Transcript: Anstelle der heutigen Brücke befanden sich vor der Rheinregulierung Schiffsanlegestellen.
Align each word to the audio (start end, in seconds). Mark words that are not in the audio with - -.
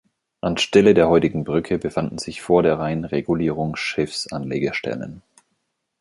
Anstelle 0.41 0.95
der 0.95 1.09
heutigen 1.09 1.43
Brücke 1.43 1.77
befanden 1.77 2.17
sich 2.17 2.41
vor 2.41 2.63
der 2.63 2.79
Rheinregulierung 2.79 3.75
Schiffsanlegestellen. 3.75 5.21